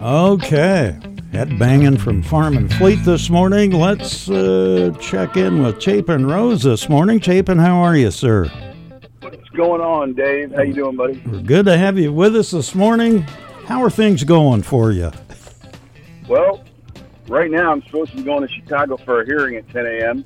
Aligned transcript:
Okay. 0.00 0.96
Head 1.32 1.58
banging 1.58 1.98
from 1.98 2.22
Farm 2.22 2.56
and 2.56 2.72
Fleet 2.74 3.04
this 3.04 3.28
morning. 3.30 3.72
Let's 3.72 4.30
uh, 4.30 4.94
check 5.00 5.36
in 5.36 5.62
with 5.62 5.80
Chapin 5.82 6.26
Rose 6.26 6.62
this 6.62 6.88
morning. 6.88 7.20
Chapin, 7.20 7.58
how 7.58 7.78
are 7.80 7.96
you, 7.96 8.10
sir? 8.10 8.46
What's 9.20 9.48
going 9.50 9.80
on, 9.80 10.14
Dave? 10.14 10.54
How 10.54 10.62
you 10.62 10.72
doing, 10.72 10.96
buddy? 10.96 11.20
We're 11.26 11.40
good 11.42 11.66
to 11.66 11.76
have 11.76 11.98
you 11.98 12.12
with 12.12 12.36
us 12.36 12.52
this 12.52 12.74
morning. 12.74 13.22
How 13.66 13.82
are 13.82 13.90
things 13.90 14.24
going 14.24 14.62
for 14.62 14.92
you? 14.92 15.10
Well, 16.28 16.64
right 17.28 17.50
now 17.50 17.72
I'm 17.72 17.82
supposed 17.82 18.12
to 18.12 18.16
be 18.18 18.22
going 18.22 18.46
to 18.46 18.52
Chicago 18.54 18.96
for 18.98 19.22
a 19.22 19.26
hearing 19.26 19.56
at 19.56 19.68
10 19.70 19.84
a.m. 19.84 20.24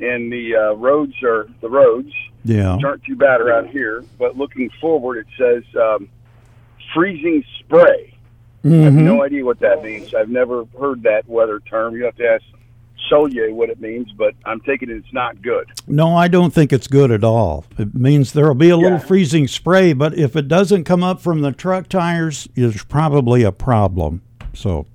and 0.00 0.30
the 0.32 0.56
uh, 0.56 0.72
roads 0.74 1.14
are 1.22 1.48
the 1.60 1.70
roads, 1.70 2.12
Yeah. 2.44 2.74
which 2.76 2.84
aren't 2.84 3.04
too 3.04 3.16
bad 3.16 3.40
around 3.40 3.68
here. 3.68 4.04
But 4.18 4.36
looking 4.36 4.68
forward, 4.80 5.18
it 5.18 5.26
says 5.38 5.62
um, 5.80 6.08
freezing 6.92 7.44
spray. 7.60 8.10
I 8.64 8.68
have 8.68 8.94
no 8.94 9.22
idea 9.22 9.44
what 9.44 9.60
that 9.60 9.82
means. 9.82 10.14
I've 10.14 10.30
never 10.30 10.64
heard 10.80 11.02
that 11.02 11.28
weather 11.28 11.60
term. 11.60 11.94
You 11.96 12.04
have 12.04 12.16
to 12.16 12.26
ask 12.26 12.42
Solye 13.10 13.52
what 13.52 13.68
it 13.68 13.80
means, 13.80 14.10
but 14.12 14.34
I'm 14.46 14.60
taking 14.60 14.88
it 14.88 14.96
it's 14.96 15.12
not 15.12 15.42
good. 15.42 15.68
No, 15.86 16.16
I 16.16 16.28
don't 16.28 16.52
think 16.54 16.72
it's 16.72 16.86
good 16.86 17.10
at 17.10 17.22
all. 17.24 17.66
It 17.78 17.94
means 17.94 18.32
there 18.32 18.46
will 18.46 18.54
be 18.54 18.70
a 18.70 18.76
little 18.76 18.98
freezing 18.98 19.48
spray, 19.48 19.92
but 19.92 20.16
if 20.16 20.34
it 20.36 20.48
doesn't 20.48 20.84
come 20.84 21.02
up 21.04 21.20
from 21.20 21.42
the 21.42 21.52
truck 21.52 21.88
tires, 21.90 22.48
it's 22.56 22.82
probably 22.84 23.42
a 23.42 23.52
problem. 23.52 24.22
So, 24.54 24.86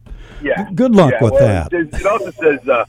Yeah. 0.42 0.70
Good 0.74 0.96
luck 0.96 1.12
Yeah, 1.14 1.24
with 1.24 1.34
well, 1.34 1.48
that. 1.70 1.74
It, 1.74 1.94
it 1.94 2.06
also 2.08 2.32
says 2.32 2.68
uh, 2.68 2.86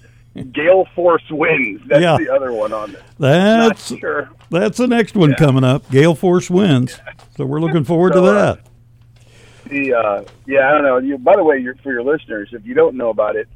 gale 0.52 0.86
force 0.94 1.24
winds. 1.30 1.82
That's 1.88 2.00
Yeah. 2.00 2.16
the 2.16 2.30
other 2.34 2.52
one 2.52 2.72
on 2.72 2.92
there. 2.92 3.02
that's 3.18 3.94
sure. 3.98 4.30
that's 4.50 4.78
the 4.78 4.86
next 4.86 5.14
one 5.14 5.34
coming 5.34 5.64
up. 5.64 5.90
Gale 5.90 6.14
force 6.14 6.48
winds. 6.48 6.98
So 7.36 7.44
we're 7.44 7.60
looking 7.60 7.84
forward 7.84 8.12
to 8.12 8.18
So, 8.20 8.24
uh, 8.24 8.54
that. 8.54 8.60
The 9.70 9.94
uh, 9.94 10.24
yeah, 10.46 10.68
I 10.68 10.72
don't 10.72 10.82
know. 10.82 10.98
You, 10.98 11.16
by 11.16 11.36
the 11.36 11.44
way, 11.44 11.64
for 11.82 11.92
your 11.92 12.02
listeners, 12.02 12.48
if 12.52 12.66
you 12.66 12.74
don't 12.74 12.96
know 12.96 13.08
about 13.10 13.36
it, 13.36 13.48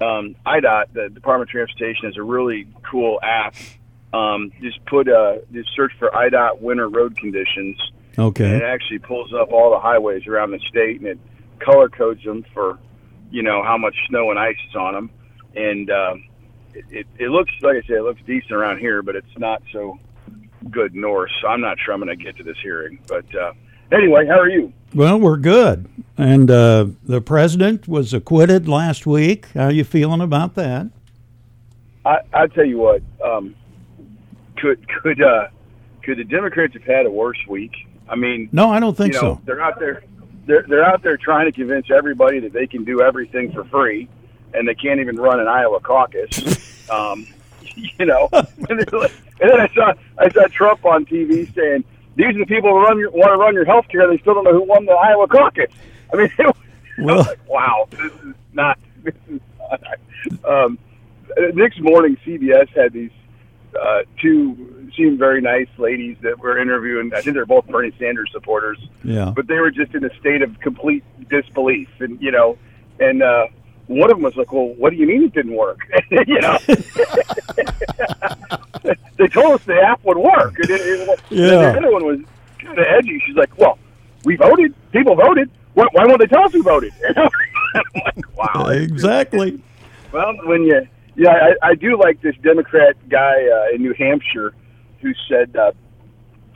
um, 0.00 0.36
IDOT, 0.46 0.92
the 0.92 1.08
Department 1.08 1.48
of 1.48 1.52
Transportation, 1.52 2.08
is 2.08 2.16
a 2.16 2.22
really 2.22 2.68
cool 2.88 3.18
app. 3.22 3.54
Um, 4.14 4.52
just 4.62 4.84
put 4.86 5.08
uh, 5.08 5.38
just 5.52 5.68
search 5.74 5.92
for 5.98 6.08
IDOT 6.10 6.60
winter 6.60 6.88
road 6.88 7.16
conditions, 7.16 7.76
Okay. 8.18 8.44
and 8.44 8.54
it 8.54 8.62
actually 8.62 9.00
pulls 9.00 9.34
up 9.34 9.50
all 9.52 9.70
the 9.70 9.80
highways 9.80 10.26
around 10.26 10.52
the 10.52 10.60
state, 10.60 11.00
and 11.00 11.08
it 11.08 11.18
color 11.58 11.88
codes 11.88 12.22
them 12.24 12.44
for 12.54 12.78
you 13.30 13.42
know 13.42 13.62
how 13.64 13.76
much 13.76 13.96
snow 14.08 14.30
and 14.30 14.38
ice 14.38 14.56
is 14.70 14.76
on 14.76 14.94
them, 14.94 15.10
and 15.56 15.90
um, 15.90 16.24
it, 16.74 16.84
it, 16.90 17.06
it 17.18 17.28
looks 17.30 17.50
like 17.62 17.76
I 17.76 17.86
said, 17.86 17.96
it 17.96 18.02
looks 18.04 18.20
decent 18.24 18.52
around 18.52 18.78
here, 18.78 19.02
but 19.02 19.16
it's 19.16 19.36
not 19.38 19.62
so 19.72 19.98
good 20.70 20.94
north. 20.94 21.30
So 21.42 21.48
I'm 21.48 21.60
not 21.60 21.78
sure 21.84 21.92
I'm 21.92 22.00
going 22.00 22.16
to 22.16 22.24
get 22.24 22.36
to 22.36 22.44
this 22.44 22.56
hearing, 22.62 23.00
but 23.08 23.24
uh, 23.34 23.52
anyway, 23.92 24.26
how 24.26 24.38
are 24.38 24.48
you? 24.48 24.72
Well, 24.94 25.18
we're 25.20 25.36
good. 25.36 25.88
And 26.16 26.50
uh, 26.50 26.86
the 27.04 27.20
president 27.20 27.86
was 27.86 28.14
acquitted 28.14 28.68
last 28.68 29.06
week. 29.06 29.48
How 29.54 29.64
are 29.64 29.70
you 29.72 29.84
feeling 29.84 30.20
about 30.20 30.54
that? 30.54 30.88
I 32.06 32.20
I 32.32 32.46
tell 32.46 32.64
you 32.64 32.78
what, 32.78 33.02
um, 33.22 33.54
could 34.56 34.86
could 34.88 35.20
uh, 35.20 35.48
could 36.02 36.18
the 36.18 36.24
Democrats 36.24 36.72
have 36.74 36.84
had 36.84 37.04
a 37.06 37.10
worse 37.10 37.38
week? 37.48 37.72
I 38.08 38.14
mean, 38.14 38.48
No, 38.52 38.70
I 38.70 38.78
don't 38.80 38.96
think 38.96 39.14
you 39.14 39.20
know, 39.20 39.34
so. 39.34 39.40
they're 39.44 39.60
out 39.60 39.78
there, 39.78 40.04
they're 40.46 40.64
they're 40.68 40.84
out 40.84 41.02
there 41.02 41.16
trying 41.16 41.46
to 41.46 41.52
convince 41.52 41.90
everybody 41.90 42.38
that 42.40 42.52
they 42.52 42.66
can 42.66 42.84
do 42.84 43.02
everything 43.02 43.52
for 43.52 43.64
free, 43.64 44.08
and 44.54 44.66
they 44.66 44.74
can't 44.74 45.00
even 45.00 45.16
run 45.16 45.40
an 45.40 45.48
Iowa 45.48 45.80
caucus. 45.80 46.88
um, 46.90 47.26
you 47.98 48.06
know, 48.06 48.28
and, 48.32 48.46
like- 48.92 49.12
and 49.40 49.50
then 49.50 49.60
I 49.60 49.68
saw 49.74 49.92
I 50.16 50.30
saw 50.30 50.46
Trump 50.46 50.84
on 50.86 51.04
TV 51.04 51.52
saying 51.54 51.84
these 52.16 52.28
are 52.28 52.38
the 52.38 52.46
people 52.46 52.70
who 52.70 52.80
run 52.82 52.98
your, 52.98 53.10
want 53.10 53.30
to 53.30 53.36
run 53.36 53.54
your 53.54 53.64
health 53.64 53.86
care. 53.88 54.08
They 54.08 54.18
still 54.18 54.34
don't 54.34 54.44
know 54.44 54.52
who 54.52 54.62
won 54.64 54.84
the 54.86 54.92
Iowa 54.92 55.28
caucus. 55.28 55.70
I 56.12 56.16
mean, 56.16 56.30
it 56.38 56.46
was, 56.46 56.56
I 56.98 57.02
was 57.02 57.26
like, 57.26 57.48
wow, 57.48 57.86
this 57.90 58.12
is 58.12 58.34
not. 58.52 58.78
This 59.04 59.14
is 59.30 59.40
not. 59.70 59.98
Um, 60.44 60.78
next 61.54 61.80
morning, 61.80 62.16
CBS 62.26 62.68
had 62.70 62.92
these 62.92 63.12
uh, 63.80 64.00
two 64.20 64.90
seemed 64.96 65.18
very 65.18 65.40
nice 65.40 65.68
ladies 65.78 66.16
that 66.22 66.38
were 66.40 66.58
interviewing. 66.58 67.12
I 67.14 67.20
think 67.20 67.34
they're 67.34 67.46
both 67.46 67.66
Bernie 67.68 67.92
Sanders 67.98 68.30
supporters, 68.32 68.78
Yeah. 69.04 69.32
but 69.36 69.46
they 69.46 69.58
were 69.58 69.70
just 69.70 69.94
in 69.94 70.04
a 70.04 70.10
state 70.18 70.42
of 70.42 70.58
complete 70.60 71.04
disbelief, 71.28 71.88
and 72.00 72.20
you 72.20 72.32
know, 72.32 72.58
and 72.98 73.22
uh, 73.22 73.46
one 73.86 74.10
of 74.10 74.16
them 74.16 74.22
was 74.24 74.36
like, 74.36 74.52
"Well, 74.52 74.74
what 74.76 74.90
do 74.90 74.96
you 74.96 75.06
mean 75.06 75.24
it 75.24 75.32
didn't 75.34 75.54
work?" 75.54 75.80
you 76.10 76.40
know, 76.40 76.58
they 79.16 79.28
told 79.28 79.52
us 79.54 79.64
the 79.64 79.80
app 79.82 80.04
would 80.04 80.18
work, 80.18 80.58
and, 80.58 80.70
it, 80.70 80.80
it, 80.80 81.20
Yeah. 81.30 81.48
the 81.48 81.78
other 81.78 81.90
one 81.92 82.04
was 82.04 82.18
kind 82.58 82.78
of 82.78 82.84
edgy. 82.88 83.22
She's 83.26 83.36
like, 83.36 83.56
"Well, 83.58 83.78
we 84.24 84.36
voted. 84.36 84.74
People 84.92 85.14
voted. 85.16 85.50
Why, 85.74 85.86
why 85.92 86.04
won't 86.06 86.20
they 86.20 86.26
tell 86.26 86.44
us 86.44 86.52
who 86.52 86.62
voted?" 86.62 86.92
I'm 87.16 87.28
like, 88.04 88.36
"Wow." 88.36 88.66
Exactly. 88.68 89.60
Well, 90.12 90.32
when 90.44 90.62
you, 90.62 90.86
yeah, 91.16 91.30
I, 91.62 91.68
I 91.70 91.74
do 91.74 91.98
like 91.98 92.20
this 92.22 92.36
Democrat 92.42 92.96
guy 93.08 93.46
uh, 93.48 93.74
in 93.74 93.82
New 93.82 93.94
Hampshire 93.94 94.54
who 95.00 95.12
said 95.28 95.54
uh, 95.56 95.72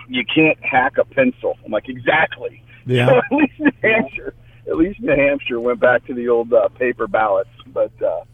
you 0.09 0.25
can't 0.33 0.59
hack 0.65 0.99
a 0.99 1.05
pencil. 1.05 1.59
I'm 1.65 1.71
like, 1.73 1.89
exactly. 1.89 2.63
Yeah. 2.87 3.09
So 3.09 3.17
at 3.19 3.25
least 3.33 3.53
New 3.61 3.71
Hampshire, 3.83 4.35
least 4.81 5.01
New 5.01 5.15
Hampshire 5.15 5.61
went 5.61 5.79
back 5.81 6.05
to 6.07 6.15
the 6.15 6.29
old 6.29 6.53
uh, 6.53 6.69
paper 6.71 7.07
ballots, 7.07 7.51
but 7.67 7.93
uh, 8.03 8.25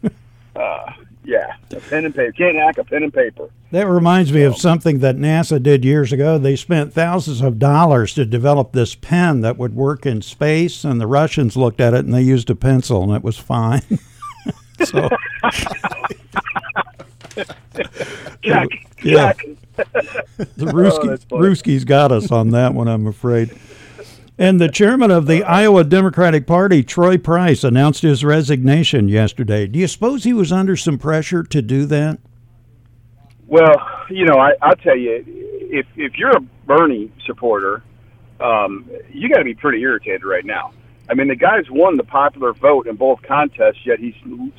uh, 0.59 0.91
yeah, 1.23 1.55
a 1.71 1.79
pen 1.81 2.05
and 2.05 2.15
paper 2.15 2.31
can't 2.31 2.55
hack 2.57 2.77
a 2.77 2.83
pen 2.83 3.03
and 3.03 3.13
paper. 3.13 3.49
That 3.71 3.87
reminds 3.87 4.31
me 4.31 4.43
of 4.43 4.55
something 4.55 4.99
that 4.99 5.17
NASA 5.17 5.61
did 5.61 5.83
years 5.83 6.13
ago. 6.13 6.37
They 6.37 6.55
spent 6.55 6.93
thousands 6.93 7.41
of 7.41 7.59
dollars 7.59 8.13
to 8.13 8.23
develop 8.25 8.71
this 8.71 8.95
pen 8.95 9.41
that 9.41 9.57
would 9.57 9.75
work 9.75 10.05
in 10.05 10.21
space, 10.21 10.83
and 10.85 11.01
the 11.01 11.07
Russians 11.07 11.57
looked 11.57 11.81
at 11.81 11.93
it 11.93 12.05
and 12.05 12.13
they 12.13 12.21
used 12.21 12.49
a 12.49 12.55
pencil, 12.55 13.03
and 13.03 13.11
it 13.13 13.23
was 13.23 13.37
fine. 13.37 13.81
so, 14.85 15.09
Check, 18.41 18.69
Yeah. 19.03 19.33
check. 19.33 19.45
the 20.55 20.65
Ruskies, 20.65 21.25
Oh. 21.31 21.37
Ruskies 21.37 21.85
got 21.85 22.11
us 22.11 22.31
on 22.31 22.49
that 22.51 22.73
one, 22.73 22.87
I'm 22.87 23.05
afraid. 23.05 23.51
And 24.39 24.61
the 24.61 24.69
chairman 24.69 25.09
of 25.09 25.25
the 25.25 25.43
Iowa 25.43 25.83
Democratic 25.83 26.45
Party, 26.45 26.83
Troy 26.83 27.17
Price, 27.17 27.63
announced 27.63 28.03
his 28.03 28.23
resignation 28.23 29.09
yesterday. 29.09 29.65
Do 29.65 29.79
you 29.79 29.87
suppose 29.87 30.23
he 30.23 30.33
was 30.33 30.51
under 30.51 30.75
some 30.75 30.99
pressure 30.99 31.41
to 31.43 31.61
do 31.61 31.85
that? 31.87 32.19
Well, 33.47 33.73
you 34.09 34.25
know, 34.25 34.35
I, 34.37 34.51
I'll 34.61 34.75
tell 34.75 34.97
you, 34.97 35.23
if 35.25 35.87
if 35.95 36.17
you're 36.17 36.35
a 36.35 36.41
Bernie 36.67 37.11
supporter, 37.25 37.81
um, 38.39 38.87
you 39.11 39.29
got 39.29 39.37
to 39.39 39.43
be 39.43 39.55
pretty 39.55 39.81
irritated 39.81 40.23
right 40.23 40.45
now. 40.45 40.73
I 41.09 41.13
mean, 41.13 41.29
the 41.29 41.35
guy's 41.35 41.69
won 41.71 41.95
the 41.97 42.03
popular 42.03 42.53
vote 42.53 42.85
in 42.87 42.95
both 42.95 43.21
contests, 43.23 43.85
yet 43.85 43.99
he's 43.99 44.15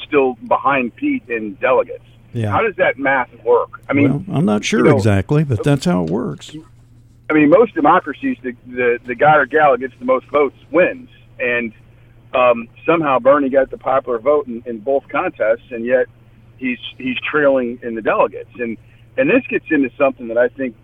still 0.06 0.34
behind 0.48 0.96
Pete 0.96 1.28
in 1.28 1.54
delegates. 1.54 2.04
Yeah. 2.32 2.50
How 2.50 2.62
does 2.62 2.74
that 2.76 2.98
math 2.98 3.30
work? 3.44 3.80
I 3.88 3.92
mean, 3.92 4.24
well, 4.26 4.36
I'm 4.36 4.44
not 4.44 4.64
sure 4.64 4.80
you 4.80 4.90
know- 4.90 4.96
exactly, 4.96 5.44
but 5.44 5.62
that's 5.62 5.84
how 5.84 6.04
it 6.04 6.10
works. 6.10 6.56
I 7.30 7.34
mean, 7.34 7.50
most 7.50 7.74
democracies, 7.74 8.36
the, 8.42 8.52
the 8.66 8.98
the 9.06 9.14
guy 9.14 9.36
or 9.36 9.46
gal 9.46 9.72
that 9.72 9.80
gets 9.80 9.94
the 9.98 10.04
most 10.06 10.26
votes 10.26 10.56
wins, 10.70 11.08
and 11.38 11.72
um, 12.34 12.68
somehow 12.86 13.18
Bernie 13.18 13.50
got 13.50 13.70
the 13.70 13.78
popular 13.78 14.18
vote 14.18 14.46
in, 14.46 14.62
in 14.66 14.78
both 14.78 15.04
contests, 15.10 15.70
and 15.70 15.84
yet 15.84 16.06
he's 16.56 16.78
he's 16.96 17.16
trailing 17.30 17.78
in 17.82 17.94
the 17.94 18.02
delegates, 18.02 18.50
and 18.58 18.78
and 19.16 19.28
this 19.28 19.42
gets 19.50 19.66
into 19.70 19.90
something 19.98 20.28
that 20.28 20.38
I 20.38 20.48
think 20.48 20.74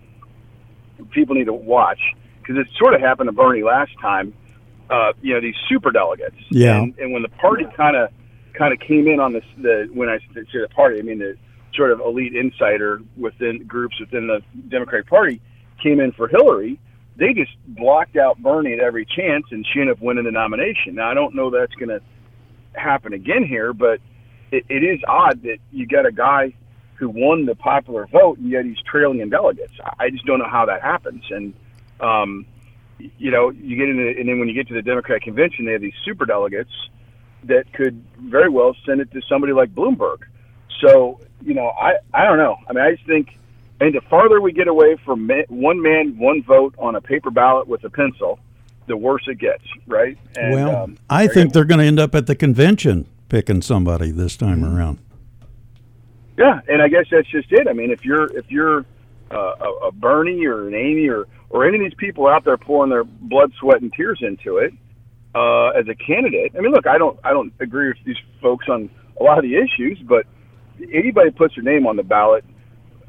people 1.12 1.34
need 1.34 1.44
to 1.46 1.52
watch 1.54 2.00
because 2.40 2.56
it 2.58 2.66
sort 2.78 2.94
of 2.94 3.00
happened 3.00 3.28
to 3.28 3.32
Bernie 3.32 3.62
last 3.62 3.92
time. 4.00 4.34
Uh, 4.90 5.12
you 5.22 5.32
know, 5.32 5.40
these 5.40 5.54
super 5.66 5.90
delegates, 5.90 6.36
Yeah. 6.50 6.76
and, 6.76 6.94
and 6.98 7.12
when 7.14 7.22
the 7.22 7.30
party 7.30 7.64
kind 7.74 7.96
of 7.96 8.10
kind 8.52 8.70
of 8.74 8.80
came 8.80 9.08
in 9.08 9.18
on 9.18 9.32
this, 9.32 9.44
the 9.56 9.88
when 9.94 10.10
I 10.10 10.18
say 10.18 10.44
the 10.60 10.68
party, 10.76 10.98
I 10.98 11.02
mean 11.02 11.20
the 11.20 11.38
sort 11.72 11.90
of 11.90 12.00
elite 12.00 12.36
insider 12.36 13.00
within 13.16 13.64
groups 13.66 13.98
within 13.98 14.26
the 14.26 14.42
Democratic 14.68 15.08
Party 15.08 15.40
came 15.84 16.00
in 16.00 16.10
for 16.12 16.26
Hillary, 16.26 16.80
they 17.16 17.32
just 17.32 17.52
blocked 17.66 18.16
out 18.16 18.38
Bernie 18.38 18.72
at 18.72 18.80
every 18.80 19.06
chance, 19.06 19.44
and 19.50 19.64
she 19.72 19.80
ended 19.80 19.96
up 19.96 20.02
winning 20.02 20.24
the 20.24 20.32
nomination. 20.32 20.96
Now 20.96 21.10
I 21.10 21.14
don't 21.14 21.34
know 21.34 21.50
that's 21.50 21.74
going 21.74 21.90
to 21.90 22.00
happen 22.72 23.12
again 23.12 23.46
here, 23.46 23.72
but 23.72 24.00
it, 24.50 24.64
it 24.68 24.82
is 24.82 25.00
odd 25.06 25.42
that 25.42 25.58
you 25.70 25.86
got 25.86 26.06
a 26.06 26.12
guy 26.12 26.54
who 26.94 27.08
won 27.08 27.44
the 27.44 27.54
popular 27.54 28.06
vote 28.06 28.38
and 28.38 28.50
yet 28.50 28.64
he's 28.64 28.80
trailing 28.90 29.20
in 29.20 29.28
delegates. 29.28 29.72
I 29.98 30.10
just 30.10 30.24
don't 30.26 30.38
know 30.38 30.48
how 30.48 30.66
that 30.66 30.80
happens. 30.80 31.24
And 31.30 31.54
um, 32.00 32.46
you 32.98 33.30
know, 33.30 33.50
you 33.50 33.76
get 33.76 33.88
into, 33.88 34.18
and 34.18 34.28
then 34.28 34.38
when 34.38 34.48
you 34.48 34.54
get 34.54 34.68
to 34.68 34.74
the 34.74 34.82
Democrat 34.82 35.22
convention, 35.22 35.66
they 35.66 35.72
have 35.72 35.80
these 35.80 35.94
super 36.04 36.24
delegates 36.24 36.70
that 37.44 37.72
could 37.72 38.02
very 38.18 38.48
well 38.48 38.74
send 38.86 39.00
it 39.00 39.10
to 39.12 39.20
somebody 39.28 39.52
like 39.52 39.74
Bloomberg. 39.74 40.18
So 40.80 41.20
you 41.42 41.54
know, 41.54 41.68
I 41.68 41.94
I 42.12 42.24
don't 42.24 42.38
know. 42.38 42.56
I 42.68 42.72
mean, 42.72 42.84
I 42.84 42.94
just 42.94 43.06
think. 43.06 43.38
And 43.84 43.94
the 43.94 44.00
farther 44.08 44.40
we 44.40 44.50
get 44.50 44.66
away 44.66 44.96
from 45.04 45.28
one 45.50 45.82
man, 45.82 46.16
one 46.16 46.42
vote 46.42 46.74
on 46.78 46.94
a 46.94 47.02
paper 47.02 47.30
ballot 47.30 47.68
with 47.68 47.84
a 47.84 47.90
pencil, 47.90 48.38
the 48.86 48.96
worse 48.96 49.24
it 49.26 49.38
gets, 49.38 49.62
right? 49.86 50.16
And, 50.36 50.54
well, 50.54 50.84
um, 50.84 50.98
I 51.10 51.26
think 51.26 51.52
they're 51.52 51.66
going 51.66 51.80
to 51.80 51.84
end 51.84 52.00
up 52.00 52.14
at 52.14 52.26
the 52.26 52.34
convention 52.34 53.06
picking 53.28 53.60
somebody 53.60 54.10
this 54.10 54.38
time 54.38 54.62
Mm-hmm. 54.62 54.74
around. 54.74 54.98
Yeah, 56.38 56.62
and 56.66 56.80
I 56.80 56.88
guess 56.88 57.04
that's 57.10 57.28
just 57.28 57.52
it. 57.52 57.68
I 57.68 57.74
mean, 57.74 57.90
if 57.90 58.06
you're 58.06 58.34
if 58.34 58.50
you're 58.50 58.86
uh, 59.30 59.36
a, 59.60 59.88
a 59.88 59.92
Bernie 59.92 60.46
or 60.46 60.66
an 60.66 60.74
Amy 60.74 61.08
or 61.08 61.28
or 61.50 61.66
any 61.68 61.76
of 61.76 61.84
these 61.84 61.94
people 61.98 62.26
out 62.26 62.44
there 62.44 62.56
pouring 62.56 62.88
their 62.88 63.04
blood, 63.04 63.52
sweat, 63.60 63.82
and 63.82 63.92
tears 63.92 64.20
into 64.22 64.56
it, 64.56 64.72
uh, 65.34 65.68
as 65.78 65.86
a 65.88 65.94
candidate. 65.94 66.52
I 66.56 66.60
mean, 66.62 66.72
look, 66.72 66.86
I 66.86 66.96
don't 66.96 67.20
I 67.22 67.32
don't 67.34 67.52
agree 67.60 67.88
with 67.88 67.98
these 68.06 68.16
folks 68.40 68.66
on 68.66 68.88
a 69.20 69.22
lot 69.22 69.36
of 69.36 69.44
the 69.44 69.56
issues, 69.56 69.98
but 70.08 70.24
anybody 70.90 71.30
puts 71.30 71.54
their 71.54 71.62
name 71.62 71.86
on 71.86 71.96
the 71.96 72.02
ballot, 72.02 72.44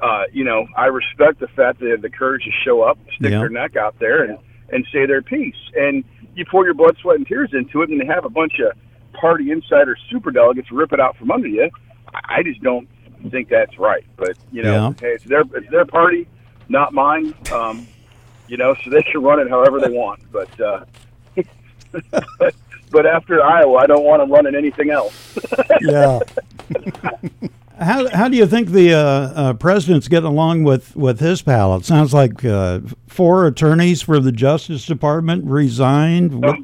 uh, 0.00 0.24
you 0.32 0.44
know, 0.44 0.66
I 0.76 0.86
respect 0.86 1.40
the 1.40 1.48
fact 1.48 1.78
that 1.78 1.84
they 1.86 1.90
have 1.90 2.02
the 2.02 2.10
courage 2.10 2.44
to 2.44 2.50
show 2.64 2.82
up, 2.82 2.98
stick 3.16 3.30
Yeah. 3.32 3.38
their 3.40 3.48
neck 3.48 3.76
out 3.76 3.98
there, 3.98 4.22
and 4.24 4.38
and 4.72 4.86
say 4.92 5.06
their 5.06 5.22
piece. 5.22 5.54
And 5.76 6.04
you 6.34 6.44
pour 6.44 6.64
your 6.64 6.74
blood, 6.74 6.96
sweat, 7.00 7.16
and 7.16 7.26
tears 7.26 7.50
into 7.52 7.82
it, 7.82 7.88
and 7.88 8.00
they 8.00 8.06
have 8.06 8.24
a 8.24 8.28
bunch 8.28 8.58
of 8.58 8.72
party 9.12 9.50
insider 9.50 9.96
super 10.10 10.30
delegates 10.30 10.70
rip 10.72 10.92
it 10.92 11.00
out 11.00 11.16
from 11.16 11.30
under 11.30 11.48
you. 11.48 11.70
I 12.12 12.38
I 12.38 12.42
just 12.42 12.62
don't 12.62 12.88
think 13.30 13.48
that's 13.48 13.78
right. 13.78 14.04
But 14.16 14.36
you 14.52 14.62
know, 14.62 14.88
Yeah. 14.88 14.92
hey, 15.00 15.14
it's 15.14 15.24
their 15.24 15.42
it's 15.54 15.70
their 15.70 15.84
party, 15.86 16.26
not 16.68 16.92
mine. 16.92 17.32
Um, 17.52 17.86
you 18.48 18.56
know, 18.56 18.74
so 18.84 18.90
they 18.90 19.02
can 19.02 19.22
run 19.22 19.40
it 19.40 19.48
however 19.48 19.80
they 19.80 19.90
want. 19.90 20.20
But 20.30 20.60
uh, 20.60 20.84
but, 22.38 22.54
but 22.90 23.06
after 23.06 23.42
Iowa, 23.42 23.78
I 23.78 23.86
don't 23.86 24.04
want 24.04 24.20
them 24.20 24.30
running 24.30 24.54
anything 24.54 24.90
else. 24.90 25.38
Yeah. 25.80 26.20
how 27.78 28.08
how 28.10 28.28
do 28.28 28.36
you 28.36 28.46
think 28.46 28.70
the 28.70 28.92
uh, 28.94 28.98
uh, 29.00 29.52
president's 29.54 30.08
getting 30.08 30.28
along 30.28 30.64
with 30.64 30.96
with 30.96 31.20
his 31.20 31.42
pal? 31.42 31.74
It 31.76 31.84
sounds 31.84 32.14
like 32.14 32.44
uh, 32.44 32.80
four 33.06 33.46
attorneys 33.46 34.02
for 34.02 34.18
the 34.20 34.32
Justice 34.32 34.86
Department 34.86 35.44
resigned. 35.44 36.42
What, 36.42 36.58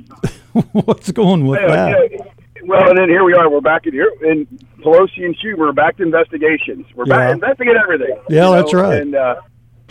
what's 0.86 1.10
going 1.12 1.46
with 1.46 1.60
that? 1.60 2.32
Well, 2.64 2.88
and 2.90 2.98
then 2.98 3.08
here 3.08 3.24
we 3.24 3.34
are. 3.34 3.50
We're 3.50 3.60
back 3.60 3.86
in 3.86 3.92
here, 3.92 4.12
and 4.22 4.46
Pelosi 4.78 5.24
and 5.24 5.36
Schumer 5.36 5.68
are 5.70 5.72
back 5.72 5.96
to 5.96 6.02
investigations. 6.02 6.86
We're 6.94 7.06
Yeah. 7.06 7.16
back 7.16 7.34
investigate 7.34 7.76
everything. 7.76 8.16
Yeah, 8.28 8.50
that's 8.50 8.72
right. 8.72 9.02
And 9.02 9.14
uh, 9.14 9.36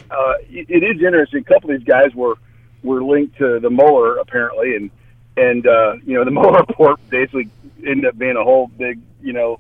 uh, 0.10 0.34
it, 0.50 0.68
it 0.70 0.84
is 0.84 1.04
interesting. 1.04 1.42
A 1.42 1.44
couple 1.54 1.72
of 1.72 1.78
these 1.80 1.88
guys 1.88 2.16
were 2.16 2.36
were 2.84 3.04
linked 3.04 3.38
to 3.38 3.60
the 3.60 3.70
Mueller 3.70 4.18
apparently, 4.18 4.76
and 4.76 4.90
and 5.38 5.68
uh, 5.68 5.96
you 6.06 6.16
know 6.16 6.24
the 6.26 6.32
Mueller 6.40 6.60
report 6.68 7.00
basically 7.10 7.50
ended 7.86 8.06
up 8.06 8.18
being 8.18 8.38
a 8.38 8.44
whole 8.44 8.68
big 8.68 9.00
you 9.22 9.34
know 9.34 9.60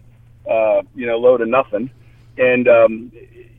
uh, 0.50 0.82
you 0.96 1.08
know 1.08 1.18
load 1.18 1.42
of 1.42 1.48
nothing, 1.48 1.90
and 2.38 2.68
um, 2.68 3.12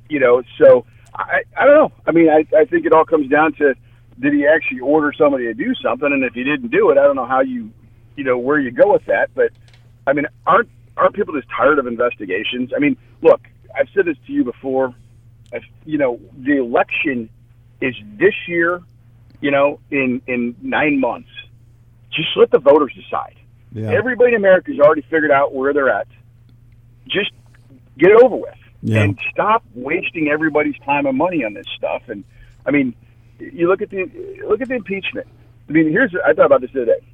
you 0.08 0.20
know 0.20 0.42
so 0.58 0.84
I 1.14 1.42
I 1.56 1.66
don't 1.66 1.76
know. 1.76 1.92
I 2.06 2.12
mean 2.12 2.28
I 2.28 2.46
I 2.56 2.64
think 2.64 2.86
it 2.86 2.92
all 2.92 3.04
comes 3.04 3.28
down 3.28 3.54
to 3.54 3.74
did 4.20 4.32
he 4.32 4.46
actually 4.46 4.80
order 4.80 5.12
somebody 5.12 5.44
to 5.44 5.54
do 5.54 5.74
something, 5.82 6.10
and 6.12 6.22
if 6.24 6.34
he 6.34 6.44
didn't 6.44 6.70
do 6.70 6.90
it, 6.90 6.98
I 6.98 7.02
don't 7.02 7.16
know 7.16 7.26
how 7.26 7.40
you 7.40 7.70
you 8.16 8.24
know 8.24 8.38
where 8.38 8.58
you 8.58 8.70
go 8.70 8.92
with 8.92 9.04
that. 9.06 9.30
But 9.34 9.50
I 10.06 10.12
mean, 10.12 10.26
aren't 10.46 10.68
aren't 10.96 11.14
people 11.14 11.34
just 11.34 11.48
tired 11.54 11.78
of 11.78 11.86
investigations? 11.86 12.72
I 12.74 12.78
mean, 12.78 12.96
look, 13.22 13.40
I've 13.74 13.88
said 13.94 14.06
this 14.06 14.16
to 14.26 14.32
you 14.32 14.44
before. 14.44 14.94
I've, 15.52 15.64
you 15.84 15.98
know, 15.98 16.20
the 16.36 16.58
election 16.58 17.28
is 17.80 17.94
this 18.16 18.34
year. 18.46 18.82
You 19.40 19.50
know, 19.50 19.80
in 19.90 20.22
in 20.28 20.54
nine 20.62 21.00
months, 21.00 21.30
just 22.12 22.28
let 22.36 22.50
the 22.50 22.60
voters 22.60 22.92
decide. 22.94 23.34
Yeah. 23.72 23.90
Everybody 23.90 24.32
in 24.32 24.36
America 24.36 24.70
has 24.70 24.78
already 24.78 25.02
figured 25.02 25.32
out 25.32 25.52
where 25.54 25.72
they're 25.72 25.88
at. 25.88 26.06
Just 27.08 27.30
get 27.98 28.10
it 28.10 28.22
over 28.22 28.36
with 28.36 28.54
Yeah. 28.82 29.02
and 29.02 29.18
stop 29.30 29.64
wasting 29.74 30.28
everybody's 30.28 30.78
time 30.84 31.06
and 31.06 31.16
money 31.16 31.44
on 31.44 31.54
this 31.54 31.66
stuff. 31.76 32.02
And 32.08 32.24
I 32.66 32.70
mean, 32.70 32.94
you 33.38 33.68
look 33.68 33.82
at 33.82 33.90
the 33.90 34.08
look 34.48 34.60
at 34.60 34.68
the 34.68 34.74
impeachment. 34.74 35.26
I 35.68 35.72
mean, 35.72 35.90
here's 35.90 36.14
I 36.26 36.32
thought 36.32 36.46
about 36.46 36.60
this 36.60 36.70
the 36.72 36.82
other 36.82 36.92
day. 36.98 37.06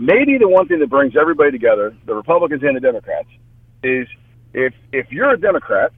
Maybe 0.00 0.38
the 0.38 0.48
one 0.48 0.68
thing 0.68 0.78
that 0.80 0.90
brings 0.90 1.16
everybody 1.16 1.50
together, 1.50 1.96
the 2.06 2.14
Republicans 2.14 2.62
and 2.62 2.76
the 2.76 2.80
Democrats, 2.80 3.28
is 3.82 4.06
if 4.54 4.74
if 4.92 5.10
you're 5.10 5.30
a 5.30 5.40
Democrat, 5.40 5.92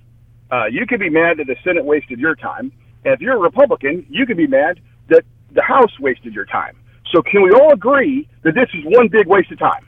uh, 0.50 0.66
you 0.66 0.87
can 0.87 0.99
be 0.99 1.11
mad 1.11 1.38
that 1.38 1.46
the 1.46 1.56
Senate 1.64 1.84
wasted 1.84 2.19
your 2.19 2.34
time, 2.34 2.73
and 3.05 3.14
if 3.14 3.20
you're 3.20 3.34
a 3.37 3.40
Republican, 3.40 4.06
you 4.08 4.26
can 4.26 4.37
be 4.37 4.46
mad 4.46 4.81
that 5.08 5.25
the 5.52 5.62
House 5.62 5.99
wasted 6.00 6.32
your 6.34 6.46
time. 6.46 6.76
So 7.12 7.20
can 7.23 7.43
we 7.43 7.50
all 7.50 7.73
agree 7.73 8.28
that 8.43 8.55
this 8.55 8.69
is 8.73 8.84
one 8.84 9.08
big 9.08 9.26
waste 9.26 9.50
of 9.50 9.58
time? 9.58 9.87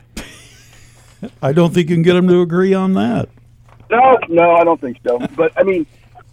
I 1.43 1.53
don't 1.53 1.73
think 1.73 1.89
you 1.89 1.97
can 1.97 2.03
get 2.03 2.15
them 2.15 2.29
to 2.29 2.41
agree 2.41 2.75
on 2.75 2.95
that. 2.95 3.29
No, 3.91 4.19
no, 4.29 4.53
I 4.53 4.65
don't 4.65 4.81
think 4.81 4.99
so. 5.07 5.19
But 5.37 5.53
I 5.57 5.63
mean, 5.63 5.87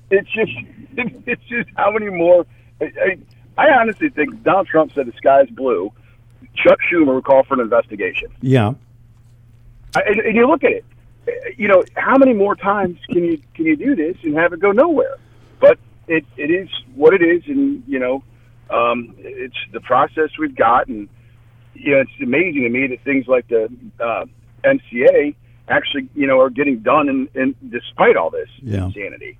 it's 0.10 0.30
just 0.32 0.52
it's 1.26 1.44
just 1.44 1.70
how 1.76 1.92
many 1.92 2.10
more. 2.10 2.46
I, 2.82 2.86
I, 2.86 3.18
I 3.66 3.80
honestly 3.80 4.10
think 4.10 4.44
Donald 4.44 4.68
Trump 4.68 4.94
said 4.94 5.06
the 5.06 5.14
sky's 5.18 5.50
blue. 5.50 5.92
Chuck 6.56 6.80
Schumer 6.92 7.16
would 7.16 7.26
call 7.26 7.44
for 7.44 7.56
an 7.56 7.60
investigation. 7.60 8.30
Yeah. 8.42 8.74
I, 9.96 10.02
and, 10.06 10.20
and 10.20 10.36
you 10.36 10.48
look 10.48 10.64
at 10.64 10.72
it. 10.72 10.86
You 11.58 11.68
know, 11.68 11.84
how 11.96 12.18
many 12.18 12.34
more 12.34 12.56
times 12.56 12.98
can 13.12 13.24
you 13.24 13.42
can 13.54 13.66
you 13.66 13.76
do 13.76 13.96
this 13.96 14.18
and 14.24 14.36
have 14.38 14.54
it 14.54 14.60
go 14.60 14.72
nowhere? 14.72 15.18
But 15.60 15.78
it 16.08 16.26
it 16.38 16.50
is 16.50 16.70
what 16.96 17.14
it 17.14 17.22
is, 17.22 17.44
and 17.48 17.84
you 17.88 18.00
know, 18.00 18.24
um, 18.70 19.14
it's 19.18 19.58
the 19.72 19.82
process 19.82 20.30
we've 20.40 20.56
got, 20.56 20.88
and 20.88 21.08
you 21.74 21.96
know, 21.96 22.02
it's 22.02 22.12
amazing 22.22 22.64
to 22.64 22.70
me 22.70 22.88
that 22.88 23.04
things 23.04 23.28
like 23.28 23.48
the 23.48 23.70
uh, 24.00 24.26
NCA 24.64 25.36
actually, 25.68 26.10
you 26.16 26.26
know, 26.28 26.40
are 26.40 26.50
getting 26.50 26.80
done, 26.80 27.10
and, 27.10 27.30
and 27.36 27.56
despite 27.70 28.16
all 28.18 28.30
this 28.30 28.50
Yeah. 28.62 28.86
insanity. 28.86 29.38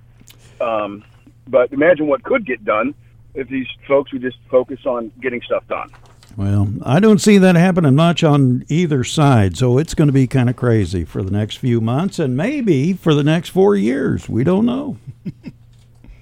Um, 0.60 1.04
but 1.48 1.72
imagine 1.72 2.06
what 2.06 2.22
could 2.22 2.46
get 2.46 2.64
done 2.64 2.94
if 3.34 3.48
these 3.48 3.66
folks 3.88 4.12
would 4.12 4.22
just 4.22 4.36
focus 4.48 4.80
on 4.86 5.10
getting 5.20 5.40
stuff 5.42 5.66
done. 5.68 5.90
Well, 6.36 6.68
I 6.84 7.00
don't 7.00 7.20
see 7.20 7.38
that 7.38 7.56
happening 7.56 7.96
much 7.96 8.22
on 8.22 8.64
either 8.68 9.02
side, 9.02 9.56
so 9.56 9.78
it's 9.78 9.94
going 9.94 10.06
to 10.06 10.12
be 10.12 10.28
kind 10.28 10.48
of 10.48 10.54
crazy 10.54 11.04
for 11.04 11.22
the 11.24 11.30
next 11.32 11.56
few 11.56 11.80
months 11.80 12.20
and 12.20 12.36
maybe 12.36 12.92
for 12.92 13.14
the 13.14 13.24
next 13.24 13.48
four 13.48 13.74
years. 13.74 14.28
We 14.28 14.44
don't 14.44 14.64
know. 14.64 14.96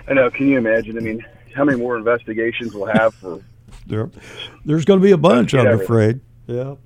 I 0.08 0.14
know. 0.14 0.30
Can 0.30 0.48
you 0.48 0.56
imagine? 0.56 0.96
I 0.96 1.00
mean, 1.00 1.22
how 1.54 1.64
many 1.64 1.76
more 1.78 1.98
investigations 1.98 2.72
we'll 2.72 2.86
have 2.86 3.14
for 3.16 3.40
There, 3.86 4.08
there's 4.64 4.86
going 4.86 4.98
to 4.98 5.04
be 5.04 5.12
a 5.12 5.18
bunch, 5.18 5.52
I'm 5.52 5.66
afraid. 5.78 6.20
Yeah. 6.46 6.76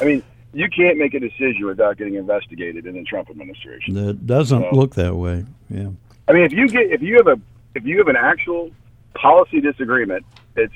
I 0.00 0.04
mean, 0.04 0.22
you 0.52 0.68
can't 0.68 0.98
make 0.98 1.14
a 1.14 1.20
decision 1.20 1.66
without 1.66 1.96
getting 1.96 2.14
investigated 2.14 2.86
in 2.86 2.94
the 2.94 3.04
Trump 3.04 3.30
administration. 3.30 3.94
That 3.94 4.26
doesn't 4.26 4.60
No. 4.60 4.70
look 4.72 4.94
that 4.96 5.14
way. 5.14 5.44
Yeah. 5.68 5.90
I 6.28 6.32
mean, 6.32 6.44
if 6.44 6.52
you 6.52 6.68
get 6.68 6.90
if 6.90 7.02
you 7.02 7.16
have 7.16 7.26
a 7.26 7.40
if 7.74 7.84
you 7.84 7.98
have 7.98 8.08
an 8.08 8.16
actual 8.16 8.70
policy 9.14 9.60
disagreement, 9.60 10.24
it 10.56 10.70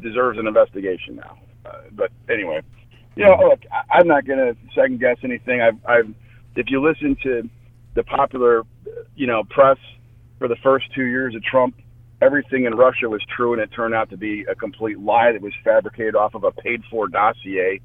deserves 0.00 0.38
an 0.38 0.46
investigation 0.46 1.16
now. 1.16 1.38
Uh, 1.64 1.80
but 1.92 2.10
anyway, 2.30 2.62
you 3.16 3.24
know, 3.24 3.36
look, 3.38 3.60
I, 3.72 3.98
I'm 3.98 4.06
not 4.08 4.26
going 4.26 4.38
to 4.38 4.56
second 4.74 5.00
guess 5.00 5.16
anything. 5.22 5.60
I've, 5.60 5.78
I've 5.86 6.14
if 6.56 6.70
you 6.70 6.82
listen 6.82 7.16
to 7.22 7.48
the 7.94 8.02
popular, 8.04 8.62
you 9.14 9.26
know, 9.26 9.44
press 9.44 9.78
for 10.38 10.48
the 10.48 10.56
first 10.56 10.86
two 10.94 11.04
years 11.04 11.34
of 11.34 11.42
Trump, 11.42 11.74
everything 12.20 12.64
in 12.64 12.74
Russia 12.74 13.08
was 13.08 13.22
true, 13.34 13.52
and 13.52 13.60
it 13.62 13.70
turned 13.74 13.94
out 13.94 14.10
to 14.10 14.16
be 14.16 14.44
a 14.44 14.54
complete 14.54 14.98
lie 14.98 15.32
that 15.32 15.42
was 15.42 15.52
fabricated 15.64 16.14
off 16.14 16.34
of 16.34 16.44
a 16.44 16.52
paid-for 16.52 17.08
dossier. 17.08 17.80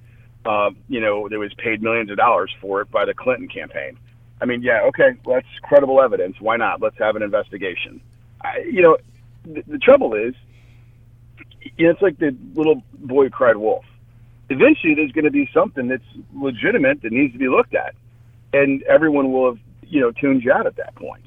Uh, 0.46 0.72
you 0.90 1.00
know, 1.00 1.30
that 1.30 1.40
was 1.40 1.54
paid 1.54 1.82
millions 1.82 2.10
of 2.12 2.18
dollars 2.18 2.54
for 2.60 2.82
it 2.82 2.92
by 2.92 3.06
the 3.06 3.14
Clinton 3.14 3.48
campaign. 3.48 3.98
I 4.42 4.46
mean, 4.46 4.62
yeah, 4.62 4.82
okay, 4.88 5.16
well, 5.24 5.38
that's 5.38 5.48
credible 5.62 6.02
evidence. 6.02 6.36
Why 6.42 6.58
not? 6.58 6.82
Let's 6.82 6.98
have 6.98 7.16
an 7.16 7.22
investigation. 7.22 8.02
I, 8.42 8.58
you 8.60 8.82
know, 8.82 8.98
the, 9.46 9.64
the 9.66 9.78
trouble 9.78 10.16
is, 10.16 10.36
you 11.78 11.86
know, 11.86 11.92
it's 11.92 12.02
like 12.02 12.18
the 12.20 12.36
little 12.56 12.84
boy 13.00 13.30
cried 13.30 13.56
wolf. 13.56 13.86
Eventually, 14.50 14.96
there's 14.96 15.14
going 15.14 15.24
to 15.24 15.32
be 15.32 15.50
something 15.54 15.88
that's 15.88 16.04
legitimate 16.34 17.02
that 17.04 17.14
needs 17.14 17.32
to 17.32 17.40
be 17.40 17.48
looked 17.48 17.74
at, 17.74 17.96
and 18.52 18.84
everyone 18.84 19.32
will 19.32 19.52
have, 19.52 19.60
you 19.88 20.02
know, 20.02 20.12
tuned 20.12 20.44
you 20.44 20.52
out 20.52 20.68
at 20.68 20.76
that 20.76 20.94
point. 20.96 21.24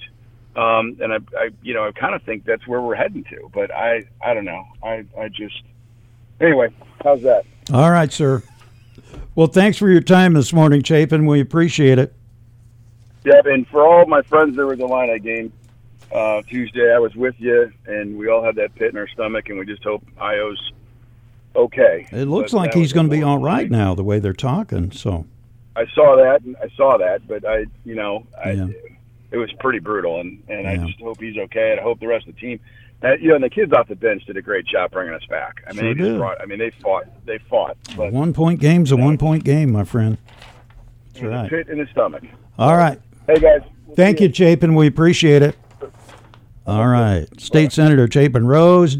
Um, 0.54 0.99
and 1.00 1.12
I, 1.12 1.16
I, 1.38 1.50
you 1.62 1.73
know, 1.73 1.87
I 1.87 1.92
kind 1.92 2.14
of 2.14 2.23
think 2.23 2.44
that's 2.44 2.66
where 2.66 2.82
we're 2.82 2.94
heading 2.94 3.25
to. 3.25 3.50
But 3.52 3.70
I, 3.70 4.04
I 4.23 4.35
don't 4.35 4.44
know. 4.44 4.64
I, 4.82 5.04
I 5.18 5.28
just, 5.28 5.62
anyway, 6.40 6.68
how's 7.02 7.23
that? 7.23 7.46
All 7.73 7.90
right, 7.90 8.12
sir. 8.12 8.42
Well, 9.34 9.48
thanks 9.48 9.76
for 9.78 9.90
your 9.90 10.00
time 10.00 10.32
this 10.32 10.52
morning, 10.52 10.82
Chapin. 10.82 11.26
We 11.26 11.40
appreciate 11.40 11.98
it. 11.98 12.14
Yeah, 13.25 13.40
and 13.44 13.66
for 13.68 13.84
all 13.86 14.06
my 14.06 14.22
friends 14.22 14.56
there 14.56 14.66
was 14.66 14.78
a 14.78 14.84
Illini 14.84 15.18
game 15.18 15.52
uh, 16.12 16.42
Tuesday, 16.42 16.94
I 16.94 16.98
was 16.98 17.14
with 17.14 17.34
you, 17.38 17.72
and 17.86 18.16
we 18.16 18.28
all 18.28 18.42
had 18.42 18.54
that 18.56 18.75
pit 18.75 18.92
in 18.92 18.98
our 18.98 19.08
stomach, 19.08 19.48
and 19.48 19.58
we 19.58 19.66
just 19.66 19.82
hope 19.82 20.04
Ayo's 20.18 20.72
okay. 21.54 22.06
It 22.12 22.26
looks 22.26 22.52
But 22.52 22.58
like 22.58 22.75
he's 22.75 22.92
going 22.92 23.06
to 23.06 23.10
be 23.10 23.22
all 23.22 23.38
right 23.38 23.70
now, 23.70 23.94
the 23.94 24.04
way 24.04 24.20
they're 24.20 24.32
talking. 24.32 24.92
So, 24.92 25.26
I 25.75 25.86
saw 25.94 26.16
that, 26.16 26.42
and 26.42 26.56
I 26.62 26.68
saw 26.76 26.96
that, 26.98 27.26
but 27.26 27.44
I, 27.44 27.66
you 27.84 27.94
know, 27.94 28.26
I, 28.42 28.52
Yeah. 28.52 28.68
It 29.36 29.40
was 29.40 29.52
pretty 29.60 29.78
brutal, 29.78 30.20
and 30.20 30.42
and 30.48 30.66
I 30.66 30.76
just 30.78 31.00
hope 31.00 31.20
he's 31.20 31.36
okay, 31.36 31.72
and 31.72 31.80
I 31.80 31.82
hope 31.82 32.00
the 32.00 32.06
rest 32.06 32.26
of 32.26 32.34
the 32.34 32.40
team. 32.40 32.60
Uh, 33.02 33.12
you 33.20 33.28
know, 33.28 33.34
and 33.34 33.44
the 33.44 33.50
kids 33.50 33.72
off 33.74 33.88
the 33.88 33.94
bench 33.94 34.24
did 34.24 34.38
a 34.38 34.42
great 34.42 34.64
job 34.66 34.90
bringing 34.90 35.12
us 35.14 35.24
back. 35.28 35.62
I 35.66 35.72
mean, 35.72 35.80
Sure 35.80 35.88
they 35.94 35.98
just 36.00 36.10
did. 36.12 36.18
brought. 36.18 36.40
I 36.40 36.46
mean, 36.46 36.58
they 36.58 36.70
fought. 36.82 37.04
They 37.26 37.38
fought, 37.50 37.76
but 37.94 38.12
one 38.12 38.32
point 38.32 38.58
game's 38.60 38.90
a 38.90 38.96
one 38.96 39.18
point 39.18 39.44
game, 39.44 39.70
my 39.70 39.84
friend. 39.84 40.16
That's 41.08 41.20
it 41.20 41.24
was 41.24 41.32
a 41.32 41.36
right. 41.36 41.50
pit 41.50 41.68
in 41.68 41.78
the 41.78 41.86
stomach. 41.92 42.22
All 42.58 42.76
right. 42.76 42.98
Hey 43.26 43.38
guys, 43.38 43.60
we'll 43.86 43.96
Thank 43.96 44.20
you, 44.20 44.32
Chapin. 44.32 44.74
We 44.74 44.86
appreciate 44.86 45.42
it. 45.42 45.56
All 46.66 46.86
right. 46.86 47.26
State 47.38 47.72
Senator 47.72 48.08
Chapin 48.10 48.46
Rose. 48.46 48.94